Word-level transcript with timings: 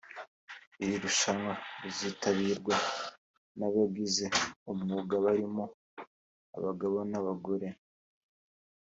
Iri 0.83 0.95
rushwana 1.03 1.51
rizitabirwa 1.81 2.75
n’ababigize 3.57 4.25
umwuga 4.71 5.13
barimo 5.25 5.63
abagabo 6.57 6.97
n’abagore 7.11 7.67